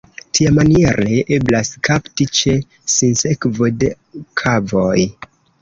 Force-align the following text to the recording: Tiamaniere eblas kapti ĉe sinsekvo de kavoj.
Tiamaniere 0.35 1.19
eblas 1.35 1.69
kapti 1.89 2.27
ĉe 2.39 2.55
sinsekvo 2.97 3.71
de 3.85 3.93
kavoj. 4.43 4.99